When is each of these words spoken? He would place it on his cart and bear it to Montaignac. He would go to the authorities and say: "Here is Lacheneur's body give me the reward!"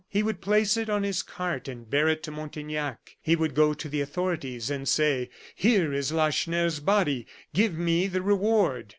He 0.09 0.23
would 0.23 0.41
place 0.41 0.77
it 0.77 0.89
on 0.89 1.03
his 1.03 1.21
cart 1.21 1.67
and 1.67 1.87
bear 1.87 2.07
it 2.07 2.23
to 2.23 2.31
Montaignac. 2.31 3.17
He 3.21 3.35
would 3.35 3.53
go 3.53 3.75
to 3.75 3.87
the 3.87 4.01
authorities 4.01 4.71
and 4.71 4.89
say: 4.89 5.29
"Here 5.53 5.93
is 5.93 6.11
Lacheneur's 6.11 6.79
body 6.79 7.27
give 7.53 7.77
me 7.77 8.07
the 8.07 8.23
reward!" 8.23 8.89